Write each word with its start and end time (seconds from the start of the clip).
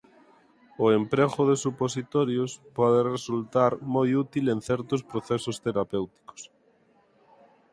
O 0.83 0.85
emprego 0.99 1.41
de 1.49 1.55
supositorios 1.65 2.51
pode 2.77 2.99
resultar 3.15 3.71
moi 3.95 4.09
útil 4.23 4.45
en 4.53 4.59
certos 4.69 5.01
procesos 5.11 5.55
terapéuticos. 5.65 6.41